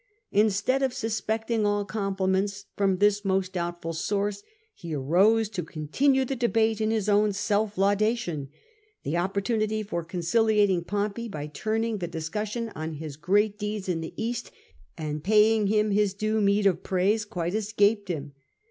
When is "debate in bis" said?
6.35-7.07